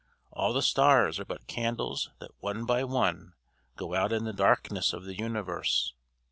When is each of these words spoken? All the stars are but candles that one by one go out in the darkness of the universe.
All 0.31 0.51
the 0.51 0.63
stars 0.63 1.19
are 1.19 1.25
but 1.25 1.45
candles 1.45 2.09
that 2.17 2.31
one 2.39 2.65
by 2.65 2.83
one 2.83 3.35
go 3.75 3.93
out 3.93 4.11
in 4.11 4.23
the 4.23 4.33
darkness 4.33 4.93
of 4.93 5.03
the 5.03 5.13
universe. 5.15 5.93